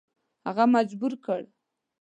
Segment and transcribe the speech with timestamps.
[0.47, 1.41] هغه مجبور کړ.